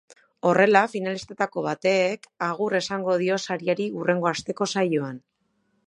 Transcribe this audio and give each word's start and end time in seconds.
Horrela, 0.51 0.79
finalistetako 0.93 1.63
batek 1.67 2.27
agur 2.47 2.77
esango 2.83 3.19
dio 3.25 3.39
sariari 3.47 3.89
hurrengo 3.99 4.35
asteko 4.35 4.73
saioan. 4.75 5.25